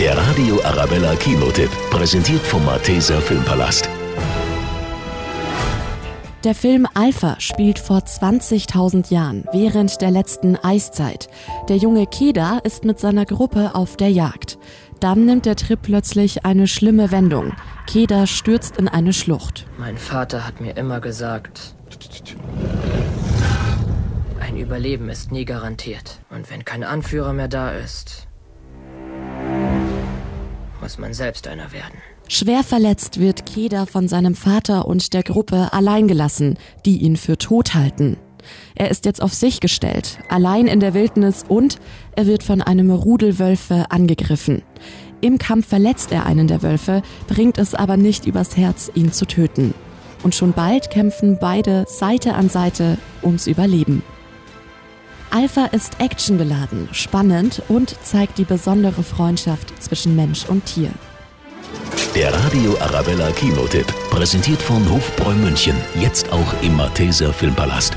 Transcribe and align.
Der 0.00 0.16
Radio 0.16 0.62
Arabella 0.62 1.16
Kinotipp, 1.16 1.70
präsentiert 1.90 2.42
vom 2.42 2.64
Malteser 2.64 3.20
Filmpalast. 3.20 3.88
Der 6.44 6.54
Film 6.54 6.86
Alpha 6.94 7.34
spielt 7.40 7.80
vor 7.80 7.98
20.000 7.98 9.12
Jahren, 9.12 9.44
während 9.50 10.00
der 10.00 10.12
letzten 10.12 10.54
Eiszeit. 10.54 11.28
Der 11.68 11.78
junge 11.78 12.06
Keda 12.06 12.58
ist 12.58 12.84
mit 12.84 13.00
seiner 13.00 13.24
Gruppe 13.24 13.74
auf 13.74 13.96
der 13.96 14.12
Jagd. 14.12 14.56
Dann 15.00 15.26
nimmt 15.26 15.46
der 15.46 15.56
Trip 15.56 15.80
plötzlich 15.82 16.44
eine 16.44 16.68
schlimme 16.68 17.10
Wendung. 17.10 17.54
Keda 17.88 18.28
stürzt 18.28 18.76
in 18.76 18.86
eine 18.86 19.12
Schlucht. 19.12 19.66
Mein 19.78 19.98
Vater 19.98 20.46
hat 20.46 20.60
mir 20.60 20.76
immer 20.76 21.00
gesagt, 21.00 21.74
ein 24.38 24.56
Überleben 24.56 25.08
ist 25.08 25.32
nie 25.32 25.44
garantiert. 25.44 26.20
Und 26.30 26.48
wenn 26.52 26.64
kein 26.64 26.84
Anführer 26.84 27.32
mehr 27.32 27.48
da 27.48 27.72
ist, 27.72 28.27
muss 30.88 30.96
man 30.96 31.12
selbst 31.12 31.46
einer 31.46 31.70
werden. 31.72 31.98
Schwer 32.28 32.64
verletzt 32.64 33.20
wird 33.20 33.44
Keda 33.44 33.84
von 33.84 34.08
seinem 34.08 34.34
Vater 34.34 34.86
und 34.86 35.12
der 35.12 35.22
Gruppe 35.22 35.70
alleingelassen, 35.74 36.56
die 36.86 37.02
ihn 37.02 37.18
für 37.18 37.36
tot 37.36 37.74
halten. 37.74 38.16
Er 38.74 38.90
ist 38.90 39.04
jetzt 39.04 39.20
auf 39.20 39.34
sich 39.34 39.60
gestellt, 39.60 40.18
allein 40.30 40.66
in 40.66 40.80
der 40.80 40.94
Wildnis 40.94 41.44
und 41.46 41.76
er 42.16 42.26
wird 42.26 42.42
von 42.42 42.62
einem 42.62 42.90
Rudel 42.90 43.38
Wölfe 43.38 43.90
angegriffen. 43.90 44.62
Im 45.20 45.36
Kampf 45.36 45.68
verletzt 45.68 46.10
er 46.10 46.24
einen 46.24 46.46
der 46.46 46.62
Wölfe, 46.62 47.02
bringt 47.26 47.58
es 47.58 47.74
aber 47.74 47.98
nicht 47.98 48.24
übers 48.24 48.56
Herz, 48.56 48.90
ihn 48.94 49.12
zu 49.12 49.26
töten. 49.26 49.74
Und 50.22 50.34
schon 50.34 50.54
bald 50.54 50.88
kämpfen 50.88 51.36
beide 51.38 51.84
Seite 51.86 52.32
an 52.32 52.48
Seite 52.48 52.96
ums 53.22 53.46
Überleben. 53.46 54.02
Alpha 55.30 55.66
ist 55.66 56.00
actionbeladen, 56.00 56.88
spannend 56.92 57.62
und 57.68 57.94
zeigt 58.02 58.38
die 58.38 58.44
besondere 58.44 59.02
Freundschaft 59.02 59.82
zwischen 59.82 60.16
Mensch 60.16 60.46
und 60.46 60.64
Tier. 60.64 60.90
Der 62.14 62.32
Radio 62.32 62.76
Arabella 62.80 63.30
Kinotipp, 63.32 63.86
präsentiert 64.10 64.60
von 64.60 64.88
Hofbräu 64.90 65.34
München, 65.34 65.76
jetzt 66.00 66.32
auch 66.32 66.62
im 66.62 66.76
Malteser 66.76 67.32
Filmpalast. 67.32 67.96